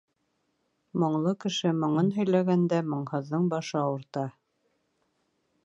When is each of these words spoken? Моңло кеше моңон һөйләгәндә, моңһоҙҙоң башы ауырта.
Моңло 1.01 1.33
кеше 1.45 1.73
моңон 1.83 2.09
һөйләгәндә, 2.15 2.81
моңһоҙҙоң 2.95 3.47
башы 3.53 3.79
ауырта. 3.83 4.25